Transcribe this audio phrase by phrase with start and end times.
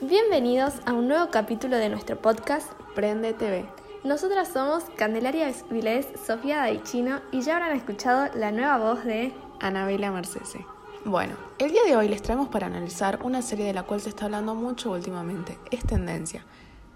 [0.00, 3.64] Bienvenidos a un nuevo capítulo de nuestro podcast Prende TV.
[4.02, 10.10] Nosotras somos Candelaria Esquiles, Sofía Daichino y ya habrán escuchado la nueva voz de Anabela
[10.10, 10.64] Mercese.
[11.04, 14.08] Bueno, el día de hoy les traemos para analizar una serie de la cual se
[14.08, 15.56] está hablando mucho últimamente.
[15.70, 16.44] Es tendencia.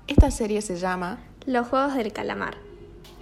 [0.06, 2.56] Esta serie se llama Los Juegos del Calamar.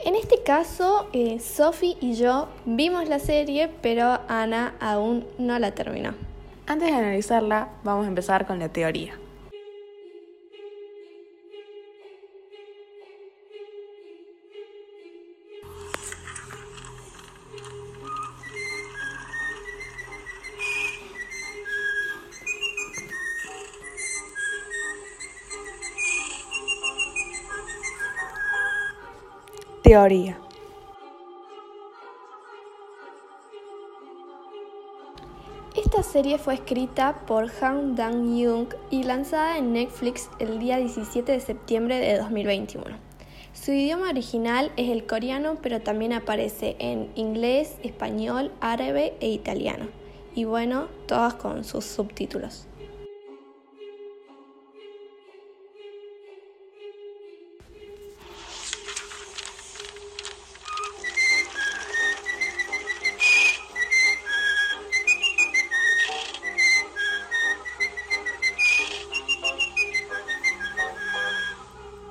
[0.05, 5.73] En este caso, eh, Sophie y yo vimos la serie, pero Ana aún no la
[5.73, 6.15] terminó.
[6.67, 9.15] Antes de analizarla, vamos a empezar con la teoría.
[29.91, 30.39] Teoría.
[35.77, 41.41] Esta serie fue escrita por Han Dang-young y lanzada en Netflix el día 17 de
[41.41, 42.85] septiembre de 2021.
[43.53, 49.89] Su idioma original es el coreano, pero también aparece en inglés, español, árabe e italiano.
[50.37, 52.69] Y bueno, todas con sus subtítulos.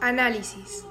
[0.10, 0.86] Análisis.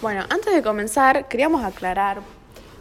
[0.00, 2.20] Bueno, antes de comenzar, queríamos aclarar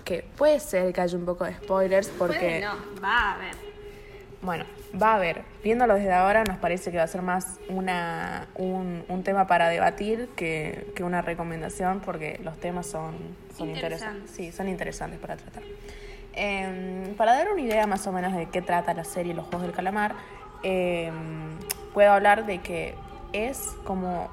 [0.06, 2.62] que puede ser que haya un poco de spoilers porque...
[2.62, 3.56] no, va a haber.
[4.42, 4.66] Bueno,
[5.02, 5.42] va a haber.
[5.64, 9.68] Viéndolo desde ahora nos parece que va a ser más una, un, un tema para
[9.70, 13.16] debatir que, que, una recomendación porque los temas son,
[13.58, 14.30] son interesantes.
[14.30, 15.64] Sí, son interesantes para tratar.
[16.34, 19.64] Eh, para dar una idea más o menos de qué trata la serie Los Juegos
[19.64, 20.14] del Calamar,
[20.64, 21.12] eh,
[21.94, 22.96] puedo hablar de que
[23.34, 24.30] es como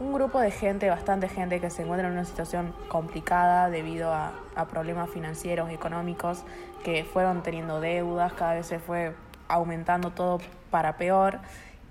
[0.00, 4.32] un grupo de gente, bastante gente que se encuentra en una situación complicada debido a,
[4.54, 6.44] a problemas financieros, económicos,
[6.84, 9.14] que fueron teniendo deudas, cada vez se fue
[9.48, 10.38] aumentando todo
[10.70, 11.40] para peor.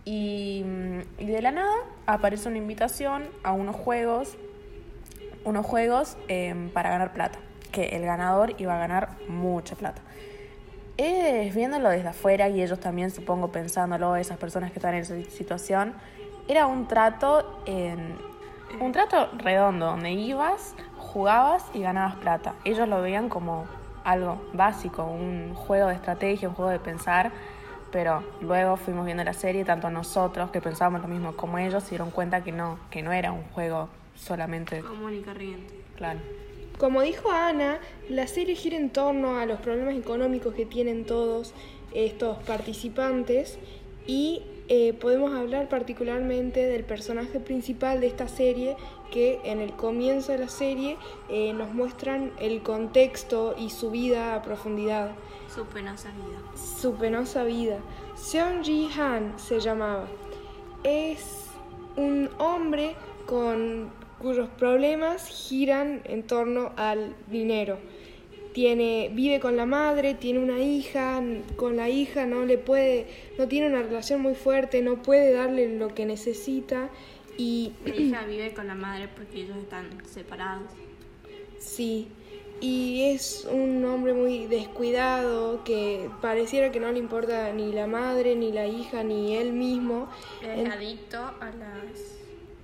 [0.06, 0.64] Y,
[1.18, 1.75] y, de la nada
[2.06, 4.38] aparece una invitación a unos juegos,
[5.44, 7.40] unos juegos eh, para ganar plata,
[7.74, 10.02] que el ganador iba a ganar mucha plata.
[10.97, 15.16] Es viéndolo desde afuera y ellos también supongo pensándolo, esas personas que están en esa
[15.30, 15.94] situación,
[16.47, 18.16] era un trato en,
[18.80, 22.56] un trato redondo donde ibas, jugabas y ganabas plata.
[22.63, 23.66] Ellos lo veían como
[24.03, 27.31] algo básico, un juego de estrategia, un juego de pensar,
[27.91, 31.91] pero luego fuimos viendo la serie, tanto nosotros que pensábamos lo mismo como ellos, se
[31.91, 35.74] dieron cuenta que no, que no era un juego solamente común y corriente.
[35.96, 36.19] Claro.
[36.77, 41.53] Como dijo Ana, la serie gira en torno a los problemas económicos que tienen todos
[41.91, 43.57] estos participantes
[44.05, 48.75] y eh, podemos hablar particularmente del personaje principal de esta serie
[49.11, 50.97] que en el comienzo de la serie
[51.29, 55.15] eh, nos muestran el contexto y su vida a profundidad.
[55.53, 56.38] Su penosa vida.
[56.79, 57.79] Su penosa vida.
[58.15, 60.07] Seon Ji Han se llamaba.
[60.83, 61.45] Es
[61.95, 62.95] un hombre
[63.25, 63.89] con
[64.19, 67.78] cuyos problemas giran en torno al dinero.
[68.53, 71.22] Tiene, vive con la madre, tiene una hija,
[71.57, 73.06] con la hija no le puede,
[73.38, 76.89] no tiene una relación muy fuerte, no puede darle lo que necesita
[77.38, 80.71] y la hija vive con la madre porque ellos están separados.
[81.59, 82.07] Sí,
[82.59, 88.36] y es un hombre muy descuidado que pareciera que no le importa ni la madre,
[88.36, 90.09] ni la hija, ni él mismo.
[90.42, 90.71] Es en...
[90.71, 92.18] adicto a las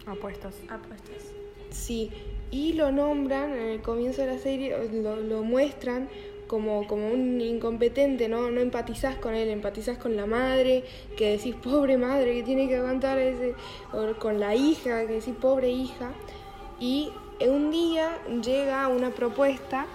[0.08, 0.56] apuestas.
[0.68, 1.43] apuestas.
[1.74, 2.12] Sí,
[2.52, 6.08] y lo nombran en el comienzo de la serie, lo, lo muestran
[6.48, 8.52] como, como un incompetente, ¿no?
[8.52, 10.84] No empatizás con él, empatizás con la madre,
[11.18, 13.56] que decís pobre madre que tiene que aguantar ese,
[13.92, 16.12] o con la hija, que decís pobre hija.
[16.80, 17.10] Y
[17.42, 19.88] un día llega una propuesta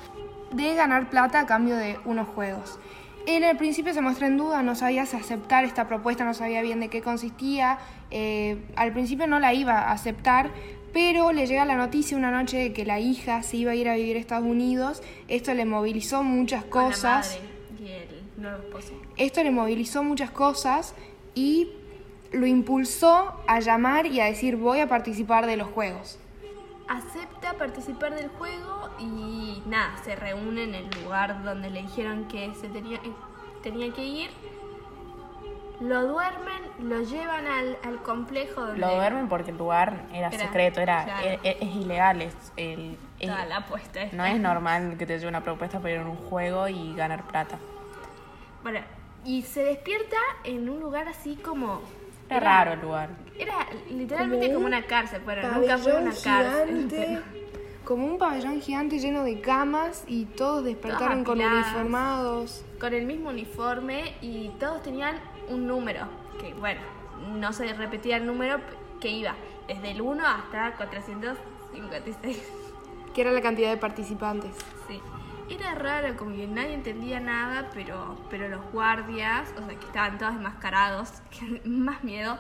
[0.53, 2.81] de ganar plata a cambio de unos juegos.
[3.27, 6.63] Él al principio se muestra en duda, no sabía si aceptar esta propuesta, no sabía
[6.63, 7.79] bien de qué consistía.
[8.11, 10.51] Eh, al principio no la iba a aceptar,
[10.93, 13.89] pero le llega la noticia una noche de que la hija se iba a ir
[13.89, 15.03] a vivir a Estados Unidos.
[15.29, 17.37] Esto le movilizó muchas cosas.
[17.37, 18.93] Con la madre y el nuevo esposo.
[19.17, 20.95] Esto le movilizó muchas cosas
[21.35, 21.73] y
[22.33, 26.19] lo impulsó a llamar y a decir voy a participar de los juegos.
[26.89, 32.51] Acepta participar del juego y nada, se reúne en el lugar donde le dijeron que
[32.59, 32.99] se tenía,
[33.63, 34.31] tenía que ir
[35.81, 38.79] lo duermen, lo llevan al, al complejo donde...
[38.79, 41.29] Lo duermen porque el lugar era, Era, secreto, era, claro.
[41.43, 44.17] es, es ilegal, es, el, es- Toda la apuesta esta.
[44.17, 47.25] no es normal que te lleve una propuesta para ir a un juego y ganar
[47.25, 47.59] plata.
[48.63, 48.81] Bueno,
[49.25, 51.81] y se despierta en un lugar así como...
[52.29, 53.09] Era, raro el lugar.
[53.39, 57.23] Era literalmente como, una cárcel, pero nunca fue una cárcel.
[57.85, 62.67] como un pabellón gigante lleno de camas y todos despertaron con uniformados.
[62.79, 65.19] Con el mismo uniforme y todos tenían
[65.51, 66.07] un número,
[66.41, 66.81] que bueno,
[67.35, 68.61] no se repetía el número
[69.01, 69.35] que iba
[69.67, 72.53] desde el 1 hasta 456.
[73.15, 74.55] Que era la cantidad de participantes.
[74.87, 75.01] Sí.
[75.51, 80.19] Era raro, como que nadie entendía nada, pero, pero los guardias, o sea, que estaban
[80.19, 82.39] todos enmascarados, que más miedo,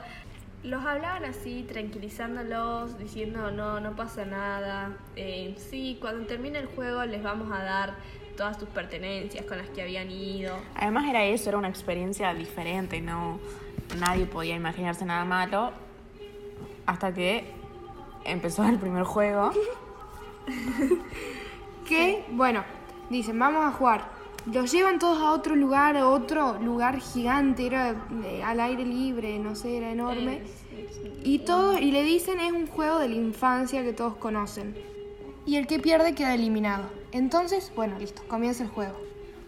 [0.62, 4.96] los hablaban así, tranquilizándolos, diciendo no, no pasa nada.
[5.16, 7.94] Eh, sí, cuando termine el juego les vamos a dar
[8.38, 10.56] todas tus pertenencias con las que habían ido.
[10.76, 13.38] Además era eso, era una experiencia diferente, no
[13.99, 15.73] nadie podía imaginarse nada malo
[16.87, 17.44] hasta que
[18.25, 19.50] empezó el primer juego.
[21.88, 22.64] que, bueno,
[23.11, 24.08] dicen, vamos a jugar.
[24.46, 27.94] Los llevan todos a otro lugar, a otro lugar gigante, era
[28.25, 30.43] eh, al aire libre, no sé, era enorme.
[31.25, 34.75] Y todos, y le dicen es un juego de la infancia que todos conocen.
[35.48, 36.84] Y el que pierde queda eliminado.
[37.10, 38.92] Entonces, bueno, listo, comienza el juego.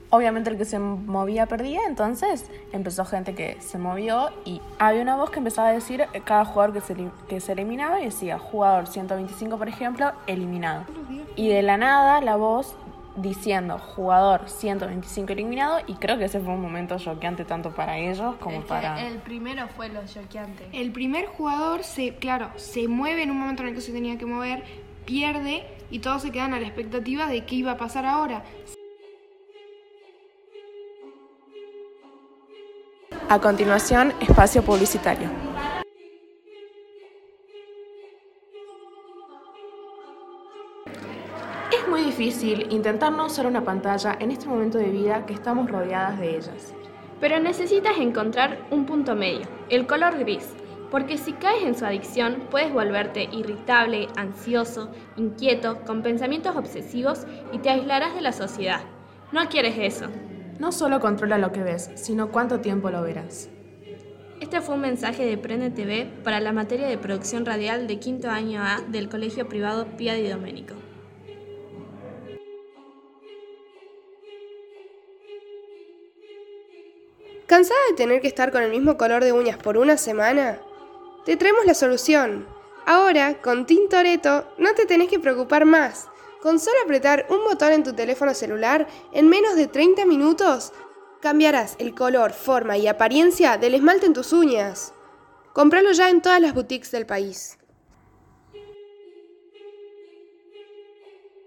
[0.08, 5.16] Obviamente el que se movía perdía, entonces empezó gente que se movió y había una
[5.16, 6.96] voz que empezaba a decir cada jugador que se,
[7.28, 10.86] que se eliminaba y decía jugador 125 por ejemplo, eliminado.
[11.36, 12.74] Y de la nada la voz
[13.16, 18.36] diciendo jugador 125 eliminado y creo que ese fue un momento choqueante tanto para ellos
[18.36, 19.06] como para...
[19.06, 20.66] El primero fue lo choqueante.
[20.72, 24.16] El primer jugador se, claro, se mueve en un momento en el que se tenía
[24.16, 24.64] que mover,
[25.10, 28.44] pierde y todos se quedan a la expectativa de qué iba a pasar ahora.
[33.28, 35.28] A continuación, espacio publicitario.
[41.88, 46.20] muy difícil intentar no usar una pantalla en este momento de vida que estamos rodeadas
[46.20, 46.72] de ellas.
[47.18, 50.54] Pero necesitas encontrar un punto medio, el color gris,
[50.90, 57.58] porque si caes en su adicción puedes volverte irritable, ansioso, inquieto, con pensamientos obsesivos y
[57.58, 58.82] te aislarás de la sociedad.
[59.32, 60.06] No quieres eso.
[60.58, 63.48] No solo controla lo que ves, sino cuánto tiempo lo verás.
[64.40, 68.30] Este fue un mensaje de Prende TV para la materia de producción radial de quinto
[68.30, 70.74] año A del Colegio Privado Pia di Domenico.
[77.46, 80.60] ¿Cansada de tener que estar con el mismo color de uñas por una semana?
[81.24, 82.46] Te traemos la solución.
[82.86, 86.08] Ahora, con Tintoretto, no te tenés que preocupar más.
[86.42, 90.72] Con solo apretar un botón en tu teléfono celular, en menos de 30 minutos,
[91.20, 94.94] cambiarás el color, forma y apariencia del esmalte en tus uñas.
[95.52, 97.58] Compralo ya en todas las boutiques del país.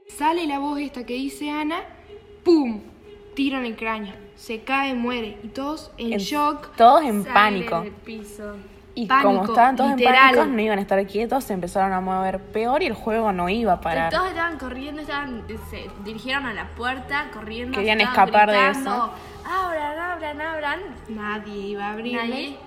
[0.08, 1.84] Sale la voz esta que dice Ana,
[2.44, 2.82] ¡pum!
[3.34, 5.38] Tiro en el cráneo se cae, muere.
[5.44, 6.75] Y todos en, shock.
[6.75, 7.86] Todos en pánico.
[8.95, 12.39] Y como estaban todos en pánico, no iban a estar quietos, se empezaron a mover
[12.39, 14.12] peor y el juego no iba a parar.
[14.12, 17.77] todos estaban corriendo, estaban, se dirigieron a la puerta, corriendo.
[17.77, 19.12] Querían escapar de eso.
[19.45, 20.79] Abran, abran, abran.
[21.09, 22.57] Nadie iba a abrir.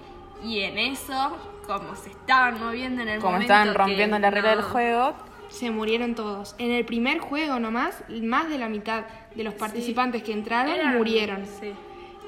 [0.43, 3.53] Y en eso, como se estaban moviendo en el como momento.
[3.53, 5.15] Como estaban rompiendo la regla del juego,
[5.49, 6.55] se murieron todos.
[6.59, 9.05] En el primer juego nomás, más de la mitad
[9.35, 11.45] de los participantes que entraron murieron.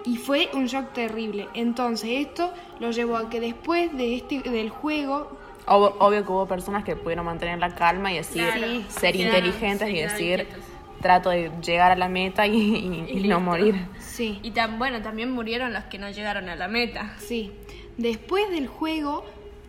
[0.09, 1.49] Y fue un shock terrible.
[1.53, 2.51] Entonces esto
[2.81, 7.27] lo llevó a que después de este del juego Obvio, que hubo personas que pudieron
[7.27, 8.43] mantener la calma y decir,
[8.89, 10.49] ser inteligentes y decir,
[11.03, 13.75] trato de llegar a la meta y, no morir.
[13.99, 14.41] Sí.
[14.43, 17.15] Y tan, bueno, también murieron los que no llegaron a la meta.
[17.19, 17.53] Sí.
[17.99, 19.27] Después del juego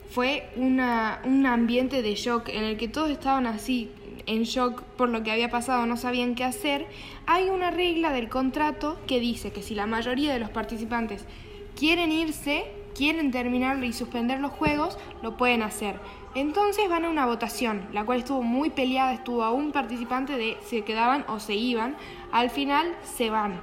[0.09, 3.91] fue una, un ambiente de shock en el que todos estaban así
[4.29, 6.85] en shock por lo que había pasado, no sabían qué hacer,
[7.25, 11.25] hay una regla del contrato que dice que si la mayoría de los participantes
[11.75, 15.99] quieren irse, quieren terminarlo y suspender los juegos, lo pueden hacer.
[16.35, 20.57] Entonces van a una votación, la cual estuvo muy peleada, estuvo a un participante de
[20.63, 21.95] se quedaban o se iban,
[22.31, 23.59] al final se van.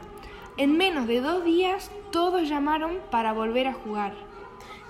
[0.56, 4.14] En menos de dos días todos llamaron para volver a jugar.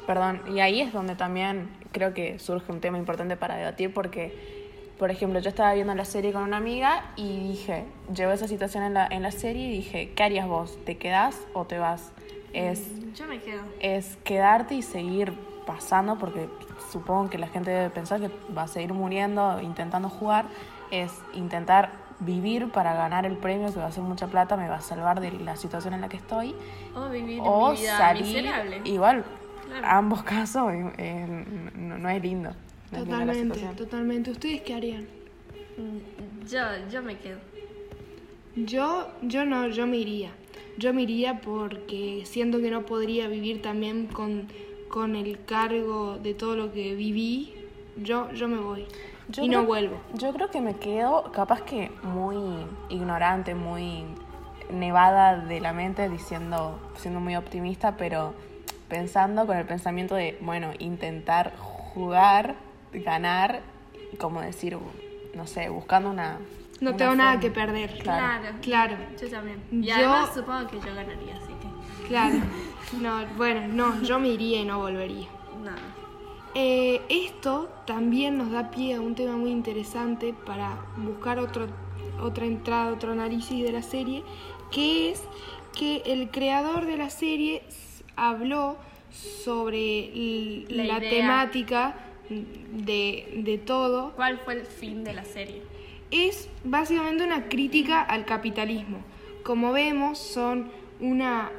[0.07, 4.56] Perdón, y ahí es donde también creo que surge un tema importante para debatir porque,
[4.99, 7.85] por ejemplo, yo estaba viendo la serie con una amiga y dije,
[8.15, 10.79] llevo esa situación en la, en la serie y dije, ¿qué harías vos?
[10.85, 12.13] ¿Te quedás o te vas?
[12.53, 12.83] Es,
[13.15, 13.63] yo me quedo.
[13.81, 15.35] Es quedarte y seguir
[15.67, 16.49] pasando porque
[16.91, 20.47] supongo que la gente debe pensar que va a seguir muriendo intentando jugar.
[20.91, 24.77] Es intentar vivir para ganar el premio que va a ser mucha plata, me va
[24.77, 26.55] a salvar de la situación en la que estoy.
[26.95, 28.51] O vivir o salir
[28.85, 29.25] igual
[29.85, 32.51] ambos casos eh, no, es lindo.
[33.05, 34.31] Totalmente, totalmente.
[34.31, 35.07] ¿Ustedes qué harían?
[36.49, 36.61] Yo,
[36.91, 37.39] yo me quedo.
[38.57, 40.31] Yo, yo no, yo me iría.
[40.79, 44.49] yo me iría porque siento que no podría vivir también con,
[44.89, 47.55] con el cargo de todo lo que viví,
[47.97, 48.87] yo, yo me voy
[49.41, 49.97] y no vuelvo.
[50.15, 52.37] Yo creo que me quedo capaz que muy
[52.89, 54.05] ignorante, muy
[54.71, 58.35] nevada de la mente, diciendo, siendo muy optimista, pero
[58.89, 62.57] pensando con el pensamiento de, bueno, intentar jugar,
[63.05, 63.63] ganar,
[64.19, 64.77] como decir,
[65.35, 66.39] no sé, buscando una...
[66.81, 67.99] No tengo nada que perder.
[67.99, 68.57] Claro.
[68.61, 68.97] Claro.
[69.21, 69.63] Yo también.
[69.71, 72.09] Y además supongo que yo ganaría, así que...
[72.09, 72.37] Claro.
[73.01, 75.27] No, bueno, no, yo me iría y no volvería.
[75.61, 75.83] Nada.
[76.55, 81.67] Eh, esto también nos da pie a un tema muy interesante para buscar otro,
[82.23, 84.23] otra entrada, otro análisis de la serie,
[84.71, 85.23] que es
[85.77, 87.63] que el creador de la serie
[88.15, 88.79] habló
[89.11, 91.97] sobre la, temática
[92.29, 94.13] de, de todo.
[94.17, 95.63] ¿Cuál fue el fin de la serie?
[96.11, 98.99] Es básicamente una crítica al capitalismo.
[99.43, 101.51] Como vemos, son una,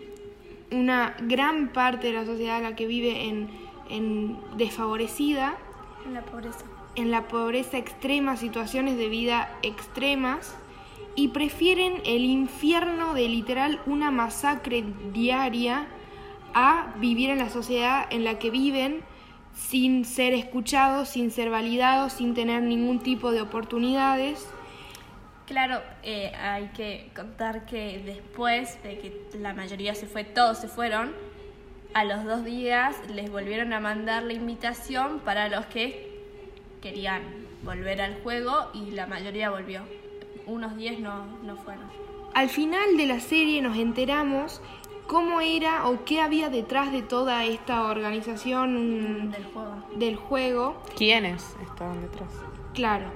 [0.70, 5.58] una gran parte de la sociedad la que vive en en desfavorecida,
[6.06, 6.64] en la pobreza,
[6.94, 10.54] en la pobreza extrema, situaciones de vida extremas
[11.16, 15.86] y prefieren el infierno de literal una masacre diaria
[16.54, 19.02] a vivir en la sociedad en la que viven
[19.54, 24.46] sin ser escuchados, sin ser validados, sin tener ningún tipo de oportunidades.
[25.46, 30.68] Claro, eh, hay que contar que después de que la mayoría se fue, todos se
[30.68, 31.12] fueron,
[31.92, 36.22] a los dos días les volvieron a mandar la invitación para los que
[36.80, 37.22] querían
[37.62, 39.82] volver al juego y la mayoría volvió.
[40.46, 41.84] Unos 10 no, no fueron.
[42.32, 44.60] Al final de la serie nos enteramos
[45.10, 49.74] cómo era o qué había detrás de toda esta organización del juego.
[49.96, 50.82] Del juego.
[50.96, 52.28] ¿Quiénes estaban detrás?
[52.74, 53.06] Claro,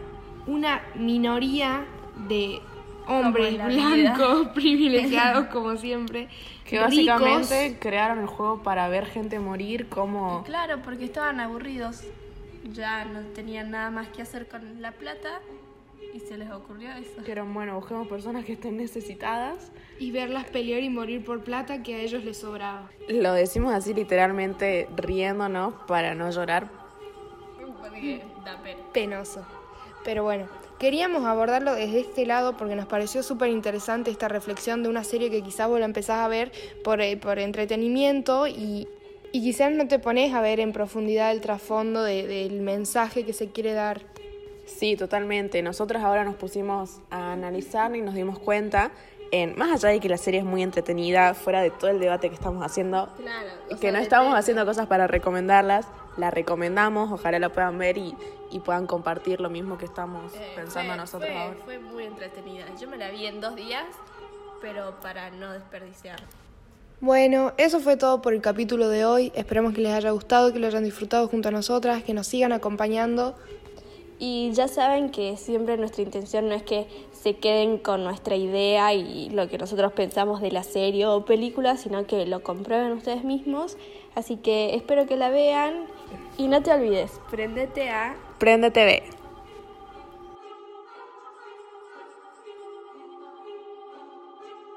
[0.49, 1.87] una minoría
[2.27, 2.61] de
[3.07, 6.29] hombres blancos privilegiados como siempre
[6.65, 10.43] que básicamente crearon el juego para ver gente morir como...
[10.43, 12.03] Claro, porque estaban aburridos.
[12.73, 15.41] Ya no tenían nada más que hacer con la plata
[16.13, 17.19] y se les ocurrió eso.
[17.19, 19.73] Dijeron, bueno, busquemos personas que estén necesitadas.
[19.99, 22.91] Y verlas pelear y morir por plata que a ellos les sobraba.
[23.09, 26.71] Lo decimos así literalmente riéndonos para no llorar.
[28.45, 28.61] da
[28.93, 29.47] Penoso.
[30.05, 30.47] Pero bueno,
[30.79, 35.31] Queríamos abordarlo desde este lado porque nos pareció súper interesante esta reflexión de una serie
[35.31, 36.51] que quizás vos la empezás a ver
[36.83, 38.89] por, eh, por entretenimiento y,
[39.33, 43.51] y, quizás no te pones a ver en profundidad el trasfondo del mensaje que se
[43.51, 44.03] quiere dar.
[44.67, 45.63] Sí, totalmente.
[45.63, 48.91] Nosotros ahora nos pusimos a analizar y nos dimos cuenta
[49.31, 52.29] en, más allá de que la serie es muy entretenida, fuera de todo el debate
[52.29, 53.09] que estamos haciendo,
[53.81, 58.15] que no estamos haciendo cosas para recomendarlas, la recomendamos, ojalá la puedan ver y,
[58.65, 61.57] puedan compartir lo mismo que estamos eh, pensando nosotros fue, ahora.
[61.65, 62.67] Fue muy entretenida.
[62.81, 63.85] Yo me la vi en dos días,
[64.61, 66.21] pero para no desperdiciar.
[67.01, 69.33] Bueno, eso fue todo por el capítulo de hoy.
[69.35, 72.53] Esperemos que les haya gustado, que lo hayan disfrutado junto a nosotras, que nos sigan
[72.53, 73.35] acompañando.
[74.27, 78.95] Y ya saben que siempre nuestra intención no es que se queden con nuestra idea
[78.95, 83.23] y lo que nosotros pensamos de la serie o película, sino que lo comprueben ustedes
[83.23, 83.77] mismos.
[84.15, 85.75] Así que espero que la vean
[86.39, 89.24] y no te olvides, prendete a Prende TV.